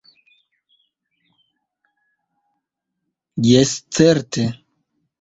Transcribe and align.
Jes, 3.51 3.77
certe! 4.01 4.51